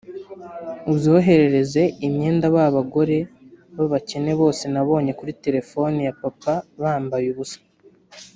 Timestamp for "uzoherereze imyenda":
0.93-2.45